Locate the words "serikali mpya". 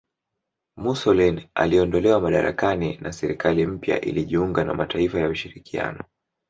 3.13-4.01